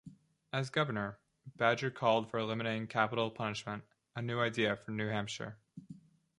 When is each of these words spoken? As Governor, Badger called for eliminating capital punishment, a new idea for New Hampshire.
As 0.51 0.71
Governor, 0.71 1.19
Badger 1.57 1.91
called 1.91 2.27
for 2.27 2.39
eliminating 2.39 2.87
capital 2.87 3.29
punishment, 3.29 3.83
a 4.15 4.21
new 4.23 4.39
idea 4.39 4.75
for 4.75 4.89
New 4.89 5.09
Hampshire. 5.09 5.57